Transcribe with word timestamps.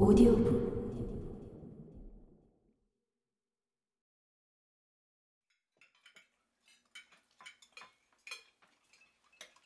오디오북 0.00 0.78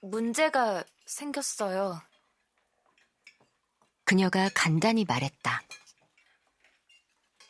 문제가 0.00 0.84
생겼어요. 1.06 2.00
그녀가 4.04 4.48
간단히 4.54 5.04
말했다. 5.04 5.62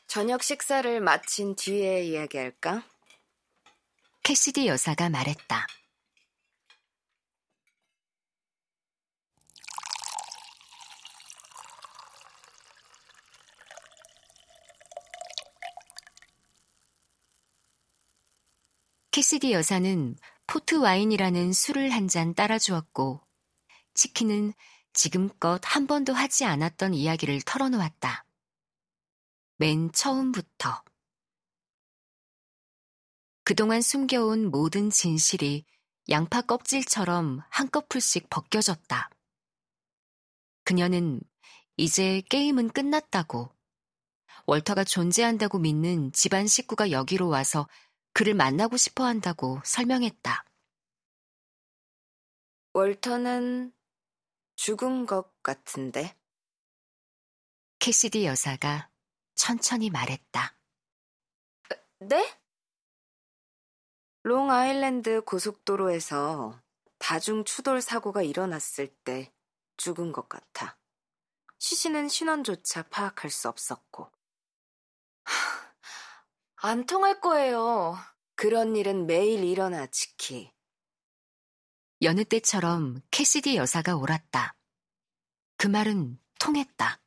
저녁 0.07 0.43
식사를 0.43 1.01
마친 1.01 1.55
뒤에 1.57 2.03
이야기할까? 2.05 2.83
캐시디 4.23 4.67
여사가 4.67 5.09
말했다. 5.09 5.67
캐시디 19.23 19.53
여사는 19.53 20.17
포트 20.49 20.75
와인이라는 20.75 21.53
술을 21.53 21.91
한 21.91 22.09
잔 22.09 22.35
따라주었고, 22.35 23.21
치킨은 23.95 24.53
지금껏 24.95 25.61
한 25.63 25.87
번도 25.87 26.13
하지 26.13 26.45
않았던 26.45 26.93
이야기를 26.93 27.43
털어놓았다. 27.43 28.25
맨 29.59 29.93
처음부터. 29.93 30.83
그동안 33.45 33.81
숨겨온 33.81 34.51
모든 34.51 34.91
진실이 34.91 35.67
양파 36.09 36.41
껍질처럼 36.43 37.43
한꺼풀씩 37.49 38.29
벗겨졌다. 38.29 39.09
그녀는 40.65 41.21
이제 41.77 42.23
게임은 42.29 42.71
끝났다고, 42.71 43.55
월터가 44.47 44.83
존재한다고 44.83 45.61
믿는 45.61 46.11
집안 46.13 46.49
식구가 46.49 46.91
여기로 46.91 47.29
와서 47.29 47.69
그를 48.13 48.35
만나고 48.35 48.77
싶어 48.77 49.05
한다고 49.05 49.61
설명했다. 49.65 50.45
월터는 52.75 53.73
죽은 54.57 55.07
것 55.07 55.43
같은데. 55.43 56.17
캐시디 57.79 58.25
여사가 58.25 58.91
천천히 59.35 59.91
말했다. 59.91 60.57
네? 62.01 62.39
롱 64.23 64.51
아일랜드 64.51 65.23
고속도로에서 65.23 66.61
다중 66.99 67.45
추돌 67.45 67.81
사고가 67.83 68.23
일어났을 68.23 68.89
때 69.05 69.33
죽은 69.77 70.13
것 70.13 70.29
같아. 70.29 70.79
시신은 71.59 72.09
신원조차 72.09 72.85
파악할 72.85 73.31
수 73.31 73.49
없었고. 73.49 74.11
안 76.65 76.87
통할 76.87 77.21
거예요. 77.21 77.99
그런 78.37 78.77
일은 78.77 79.09
매일 79.09 79.43
일어나, 79.43 79.89
지키. 79.89 80.53
여느 82.03 82.23
때처럼 82.23 83.03
캐시디 83.11 83.57
여사가 83.57 83.97
옳았다. 83.97 84.55
그 85.57 85.67
말은 85.67 86.21
통했다. 86.39 87.01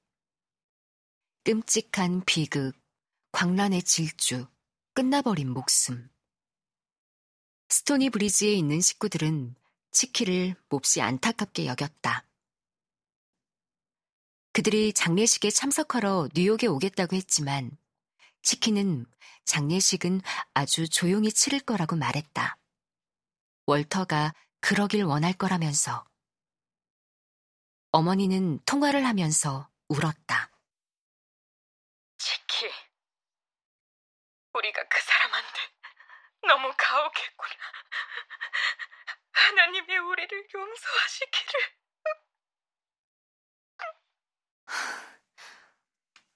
끔찍한 1.46 2.26
비극, 2.26 2.74
광란의 3.32 3.84
질주, 3.84 4.46
끝나버린 4.94 5.54
목숨. 5.54 6.10
스토니 7.70 8.10
브리지에 8.10 8.52
있는 8.52 8.82
식구들은 8.82 9.56
치키를 9.92 10.56
몹시 10.68 11.00
안타깝게 11.00 11.66
여겼다. 11.66 12.28
그들이 14.52 14.92
장례식에 14.92 15.50
참석하러 15.50 16.28
뉴욕에 16.36 16.68
오겠다고 16.68 17.16
했지만 17.16 17.78
치키는 18.46 19.08
장례식은 19.46 20.22
아주 20.54 20.88
조용히 20.88 21.32
치를 21.32 21.60
거라고 21.60 21.96
말했다. 21.96 22.58
월터가 23.66 24.34
그러길 24.62 25.04
원할 25.04 25.34
거라면서. 25.34 26.06
어머니는 27.92 28.60
통화를 28.66 29.04
하면서 29.06 29.68
울었다. 29.90 30.52
치키, 32.18 32.70
우리가 34.54 34.88
그 34.90 35.02
사람한테 35.02 35.60
너무 36.48 36.72
가혹했구나. 36.78 37.64
하나님이 39.32 39.98
우리를 39.98 40.48
용서하시기를. 40.54 41.76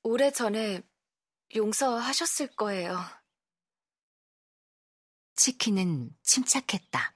오래전에 0.02 0.81
용서하셨을 1.56 2.56
거예요. 2.56 2.98
치키는 5.36 6.16
침착했다. 6.22 7.16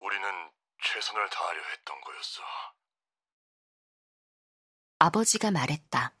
우리는 0.00 0.52
최선을 0.82 1.28
다하려 1.28 1.62
했던 1.70 2.00
거였어. 2.00 2.42
아버지가 4.98 5.50
말했다. 5.50 6.16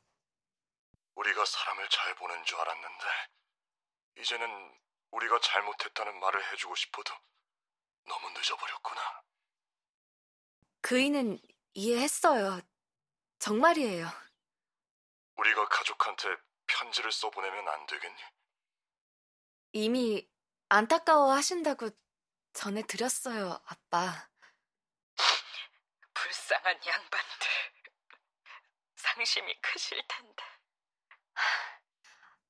우리가 1.14 1.44
사람을 1.44 1.88
잘 1.88 2.14
보낸 2.16 2.44
줄 2.44 2.58
알았는데, 2.58 3.04
이제는 4.18 4.80
우리가 5.12 5.40
잘못했다는 5.40 6.18
말을 6.20 6.52
해주고 6.52 6.74
싶어도 6.74 7.14
너무 8.06 8.30
늦어버렸구나. 8.30 9.22
그이는 10.80 11.38
이해했어요. 11.74 12.60
정말이에요. 13.38 14.08
우리가 15.36 15.68
가족한테 15.68 16.28
편지를 16.82 17.12
써보내면 17.12 17.68
안 17.68 17.86
되겠니? 17.86 18.16
이미 19.72 20.28
안타까워 20.68 21.32
하신다고 21.32 21.90
전해 22.52 22.82
드렸어요, 22.82 23.60
아빠. 23.66 24.28
불쌍한 26.12 26.80
양반들. 26.84 27.48
상심이 28.96 29.60
크실 29.60 30.02
텐데. 30.08 30.42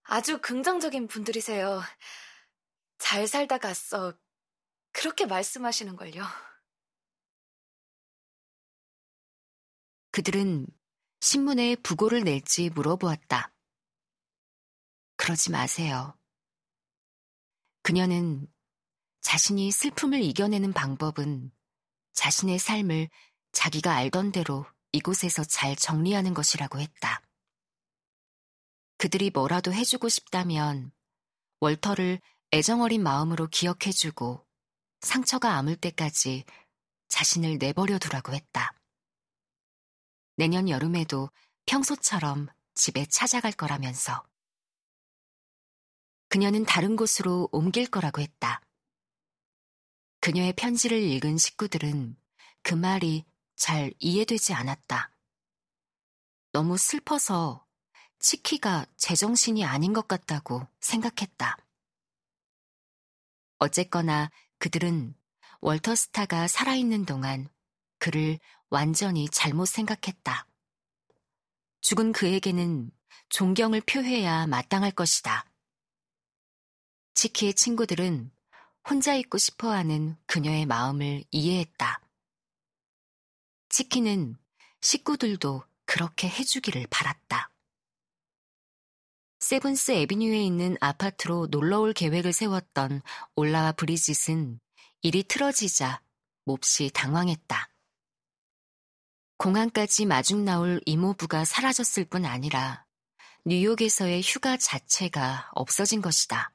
아주 0.05 0.41
긍정적인 0.41 1.09
분들이세요. 1.09 1.83
잘 2.99 3.27
살다 3.29 3.59
갔어. 3.59 4.15
그렇게 4.93 5.27
말씀하시는걸요. 5.27 6.23
그들은 10.11 10.67
신문에 11.21 11.77
부고를 11.77 12.25
낼지 12.25 12.71
물어보았다. 12.71 13.52
그러지 15.23 15.53
마세요. 15.53 16.19
그녀는 17.83 18.49
자신이 19.21 19.71
슬픔을 19.71 20.21
이겨내는 20.21 20.73
방법은 20.73 21.53
자신의 22.13 22.59
삶을 22.59 23.09
자기가 23.53 23.95
알던 23.95 24.33
대로 24.33 24.67
이곳에서 24.91 25.45
잘 25.45 25.77
정리하는 25.77 26.35
것이라고 26.35 26.81
했다. 26.81 27.23
그들이 28.99 29.31
뭐라도 29.31 29.73
해주고 29.73 30.09
싶다면 30.09 30.91
월터를 31.61 32.21
애정어린 32.51 33.05
마음으로 33.05 33.47
기억해주고 33.47 34.45
상처가 35.03 35.55
아물 35.55 35.77
때까지 35.77 36.45
자신을 37.07 37.59
내버려 37.59 38.01
두라고 38.01 38.35
했다. 38.35 38.75
내년 40.37 40.69
여름에도 40.69 41.31
평소처럼 41.67 42.49
집에 42.75 43.07
찾아갈 43.07 43.53
거라면서. 43.53 44.32
그녀는 46.33 46.65
다른 46.65 46.97
곳으로 46.97 47.51
옮길 47.53 47.87
거라고 47.87 48.23
했다. 48.23 48.63
그녀의 50.21 50.55
편지를 50.55 50.99
읽은 50.99 51.37
식구들은 51.37 52.17
그 52.63 52.73
말이 52.73 53.27
잘 53.55 53.93
이해되지 53.99 54.55
않았다. 54.55 55.11
너무 56.53 56.79
슬퍼서 56.79 57.67
치키가 58.19 58.87
제정신이 58.97 59.67
아닌 59.67 59.93
것 59.93 60.09
같다고 60.09 60.67
생각했다. 60.81 61.59
어쨌거나 63.59 64.31
그들은 64.57 65.15
월터 65.61 65.95
스타가 65.95 66.49
살아있는 66.49 67.05
동안 67.05 67.47
그를 67.99 68.39
완전히 68.71 69.29
잘못 69.29 69.67
생각했다. 69.67 70.47
죽은 71.83 72.13
그에게는 72.13 72.91
존경을 73.29 73.83
표해야 73.83 74.47
마땅할 74.47 74.93
것이다. 74.93 75.52
치키의 77.15 77.55
친구들은 77.55 78.31
혼자 78.89 79.15
있고 79.15 79.39
싶어 79.39 79.71
하는 79.71 80.17
그녀의 80.27 80.67
마음을 80.67 81.25
이해했다. 81.31 82.01
치키는 83.69 84.37
식구들도 84.81 85.65
그렇게 85.87 86.29
해주기를 86.29 86.87
바랐다. 86.91 87.51
세븐스 89.41 89.93
에비뉴에 89.93 90.43
있는 90.43 90.77
아파트로 90.81 91.49
놀러 91.51 91.81
올 91.81 91.93
계획을 91.93 92.33
세웠던 92.33 93.03
올라와 93.35 93.73
브리짓은 93.73 94.61
일이 95.03 95.25
틀어지자 95.25 96.01
몹시 96.45 96.91
당황했다. 96.95 97.69
공항까지 99.39 100.07
마중 100.07 100.45
나올 100.45 100.81
이모부가 100.87 101.45
사라졌을 101.45 102.05
뿐 102.05 102.25
아니라 102.25 102.85
뉴욕에서의 103.45 104.23
휴가 104.23 104.57
자체가 104.57 105.51
없어진 105.53 106.01
것이다. 106.01 106.53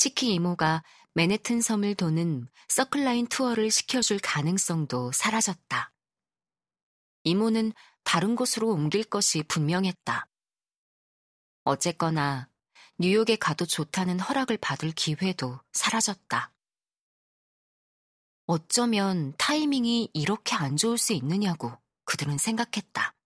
치키 0.00 0.32
이모가 0.34 0.84
맨해튼 1.14 1.60
섬을 1.60 1.96
도는 1.96 2.46
서클라인 2.68 3.26
투어를 3.26 3.68
시켜줄 3.68 4.20
가능성도 4.22 5.10
사라졌다. 5.10 5.92
이모는 7.24 7.72
다른 8.04 8.36
곳으로 8.36 8.70
옮길 8.70 9.02
것이 9.02 9.42
분명했다. 9.42 10.28
어쨌거나 11.64 12.48
뉴욕에 12.98 13.34
가도 13.34 13.66
좋다는 13.66 14.20
허락을 14.20 14.58
받을 14.58 14.92
기회도 14.92 15.58
사라졌다. 15.72 16.54
어쩌면 18.46 19.34
타이밍이 19.36 20.10
이렇게 20.14 20.54
안 20.54 20.76
좋을 20.76 20.96
수 20.96 21.12
있느냐고 21.12 21.76
그들은 22.04 22.38
생각했다. 22.38 23.16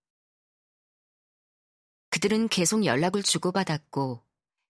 그들은 2.09 2.49
계속 2.49 2.87
연락을 2.87 3.23
주고받았고 3.23 4.25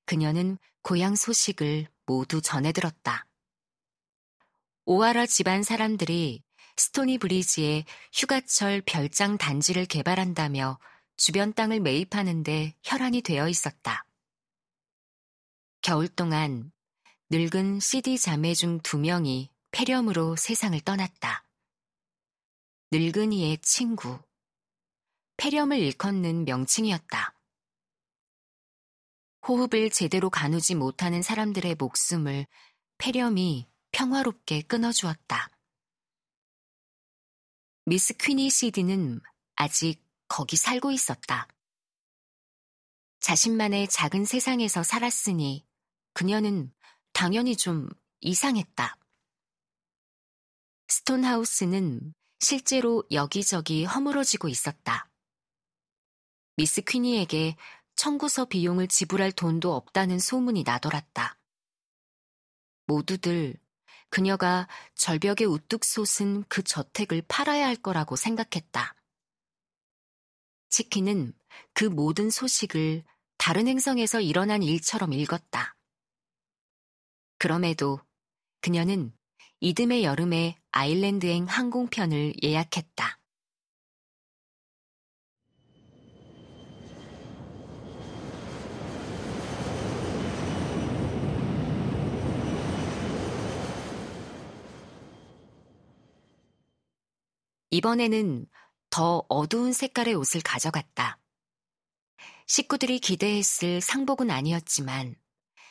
그녀는 0.04 0.58
고향 0.82 1.14
소식을 1.14 1.88
모두 2.06 2.40
전해들었다. 2.40 3.26
오하라 4.84 5.26
집안 5.26 5.62
사람들이 5.62 6.42
스토니 6.76 7.18
브리지에 7.18 7.84
휴가철 8.12 8.82
별장 8.82 9.38
단지를 9.38 9.86
개발한다며 9.86 10.78
주변 11.16 11.52
땅을 11.52 11.80
매입하는데 11.80 12.74
혈안이 12.82 13.22
되어 13.22 13.48
있었다. 13.48 14.04
겨울 15.82 16.08
동안 16.08 16.72
늙은 17.30 17.80
CD 17.80 18.18
자매 18.18 18.54
중 18.54 18.80
두 18.82 18.98
명이 18.98 19.50
폐렴으로 19.70 20.36
세상을 20.36 20.78
떠났다. 20.80 21.44
늙은이의 22.90 23.58
친구. 23.62 24.18
폐렴을 25.38 25.78
일컫는 25.78 26.44
명칭이었다. 26.44 27.34
호흡을 29.46 29.90
제대로 29.90 30.30
가누지 30.30 30.74
못하는 30.74 31.22
사람들의 31.22 31.74
목숨을 31.76 32.46
폐렴이 32.98 33.68
평화롭게 33.90 34.62
끊어주었다. 34.62 35.50
미스 37.84 38.14
퀴니 38.16 38.50
시디는 38.50 39.20
아직 39.56 40.00
거기 40.28 40.56
살고 40.56 40.92
있었다. 40.92 41.48
자신만의 43.20 43.88
작은 43.88 44.24
세상에서 44.24 44.82
살았으니 44.82 45.66
그녀는 46.12 46.72
당연히 47.12 47.56
좀 47.56 47.88
이상했다. 48.20 48.96
스톤하우스는 50.88 52.14
실제로 52.38 53.04
여기저기 53.10 53.84
허물어지고 53.84 54.48
있었다. 54.48 55.10
미스 56.56 56.82
퀴니에게 56.82 57.56
청구서 58.02 58.46
비용을 58.46 58.88
지불할 58.88 59.30
돈도 59.30 59.76
없다는 59.76 60.18
소문이 60.18 60.64
나돌았다. 60.64 61.38
모두들 62.86 63.54
그녀가 64.10 64.66
절벽에 64.96 65.44
우뚝 65.44 65.84
솟은 65.84 66.42
그 66.48 66.64
저택을 66.64 67.22
팔아야 67.28 67.64
할 67.64 67.76
거라고 67.76 68.16
생각했다. 68.16 68.96
치키는 70.68 71.32
그 71.74 71.84
모든 71.84 72.28
소식을 72.28 73.04
다른 73.38 73.68
행성에서 73.68 74.20
일어난 74.20 74.64
일처럼 74.64 75.12
읽었다. 75.12 75.76
그럼에도 77.38 78.00
그녀는 78.62 79.16
이듬해 79.60 80.02
여름에 80.02 80.56
아일랜드행 80.72 81.44
항공편을 81.44 82.34
예약했다. 82.42 83.21
이번에는 97.72 98.46
더 98.90 99.24
어두운 99.30 99.72
색깔의 99.72 100.14
옷을 100.14 100.42
가져갔다. 100.42 101.18
식구들이 102.46 102.98
기대했을 102.98 103.80
상복은 103.80 104.30
아니었지만 104.30 105.16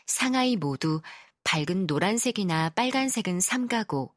상하이 0.07 0.55
모두 0.55 1.01
밝은 1.43 1.85
노란색이나 1.85 2.71
빨간색은 2.71 3.39
삼가고 3.39 4.15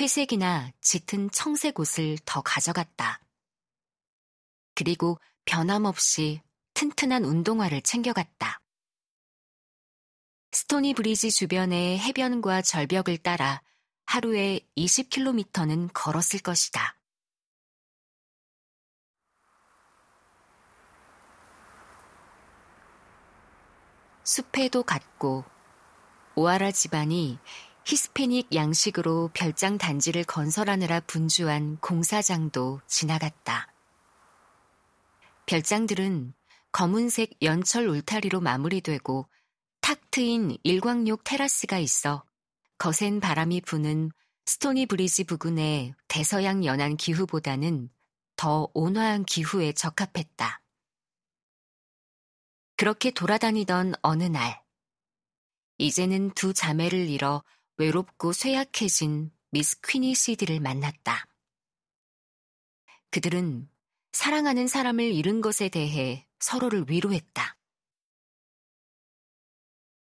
회색이나 0.00 0.72
짙은 0.80 1.30
청색 1.30 1.78
옷을 1.78 2.18
더 2.24 2.42
가져갔다. 2.42 3.20
그리고 4.74 5.20
변함없이 5.44 6.42
튼튼한 6.74 7.24
운동화를 7.24 7.82
챙겨갔다. 7.82 8.60
스토니 10.50 10.94
브리지 10.94 11.30
주변의 11.30 12.00
해변과 12.00 12.62
절벽을 12.62 13.18
따라 13.18 13.62
하루에 14.06 14.60
20km는 14.76 15.90
걸었을 15.94 16.40
것이다. 16.40 16.99
숲에도 24.30 24.84
갔고 24.84 25.44
오아라 26.36 26.70
집안이 26.70 27.40
히스패닉 27.84 28.54
양식으로 28.54 29.30
별장 29.34 29.76
단지를 29.76 30.22
건설하느라 30.22 31.00
분주한 31.00 31.78
공사장도 31.78 32.80
지나갔다. 32.86 33.74
별장들은 35.46 36.32
검은색 36.70 37.42
연철 37.42 37.88
울타리로 37.88 38.40
마무리되고 38.40 39.26
탁 39.80 39.98
트인 40.12 40.56
일광욕 40.62 41.24
테라스가 41.24 41.80
있어 41.80 42.22
거센 42.78 43.18
바람이 43.18 43.62
부는 43.62 44.12
스토니 44.46 44.86
브리지 44.86 45.24
부근의 45.24 45.94
대서양 46.06 46.64
연안 46.64 46.96
기후보다는 46.96 47.90
더 48.36 48.68
온화한 48.74 49.24
기후에 49.24 49.72
적합했다. 49.72 50.60
그렇게 52.80 53.10
돌아다니던 53.10 53.92
어느 54.00 54.22
날, 54.24 54.64
이제는 55.76 56.30
두 56.30 56.54
자매를 56.54 57.10
잃어 57.10 57.44
외롭고 57.76 58.32
쇠약해진 58.32 59.30
미스 59.50 59.78
퀴니 59.82 60.14
시디를 60.14 60.60
만났다. 60.60 61.26
그들은 63.10 63.68
사랑하는 64.12 64.66
사람을 64.66 65.12
잃은 65.12 65.42
것에 65.42 65.68
대해 65.68 66.26
서로를 66.38 66.86
위로했다. 66.88 67.58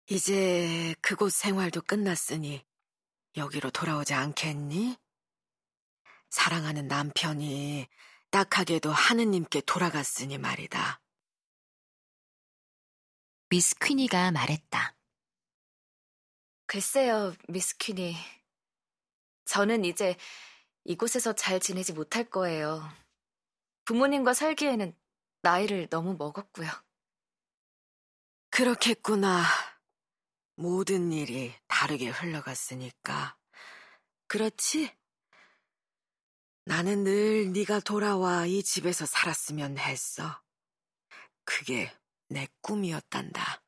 이제 0.09 0.93
그곳 0.99 1.31
생활도 1.31 1.81
끝났으니 1.83 2.61
여기로 3.37 3.69
돌아오지 3.69 4.13
않겠니? 4.13 4.97
사랑하는 6.29 6.89
남편이 6.89 7.87
딱하게도 8.31 8.91
하느님께 8.91 9.61
돌아갔으니 9.61 10.37
말이다. 10.37 10.99
미스 13.55 13.73
퀴니가 13.79 14.31
말했다. 14.31 14.97
글쎄요, 16.65 17.33
미스 17.47 17.77
퀴니. 17.77 18.13
저는 19.45 19.85
이제 19.85 20.17
이곳에서 20.83 21.31
잘 21.31 21.61
지내지 21.61 21.93
못할 21.93 22.29
거예요. 22.29 22.83
부모님과 23.85 24.33
살기에는 24.33 24.93
나이를 25.41 25.87
너무 25.87 26.17
먹었고요. 26.17 26.69
그렇겠구나. 28.49 29.45
모든 30.57 31.13
일이 31.13 31.55
다르게 31.69 32.09
흘러갔으니까. 32.09 33.37
그렇지? 34.27 34.93
나는 36.65 37.05
늘 37.05 37.53
네가 37.53 37.79
돌아와 37.79 38.47
이 38.47 38.61
집에서 38.63 39.05
살았으면 39.05 39.77
했어. 39.77 40.43
그게 41.45 41.89
내 42.29 42.47
꿈이었단다. 42.61 43.64